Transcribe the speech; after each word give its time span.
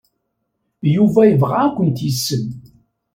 Yuba 0.95 1.21
yebɣa 1.25 1.57
ad 1.67 1.71
kent-yessen. 1.75 2.43